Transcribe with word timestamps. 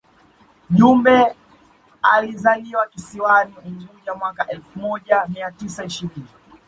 Jumbe 0.69 1.35
alizaliwa 2.01 2.87
kisiwani 2.87 3.53
Unguja 3.65 4.13
mwaka 4.15 4.47
elfu 4.47 4.79
moja 4.79 5.25
mia 5.27 5.51
tisa 5.51 5.83
ishirini 5.85 6.27